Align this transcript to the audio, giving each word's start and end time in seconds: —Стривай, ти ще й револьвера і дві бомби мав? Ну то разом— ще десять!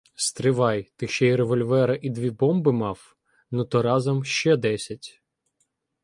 —Стривай, 0.27 0.91
ти 0.95 1.07
ще 1.07 1.27
й 1.27 1.35
револьвера 1.35 1.99
і 2.01 2.09
дві 2.09 2.29
бомби 2.29 2.71
мав? 2.73 3.15
Ну 3.51 3.65
то 3.65 3.81
разом— 3.81 4.23
ще 4.25 4.57
десять! 4.57 5.21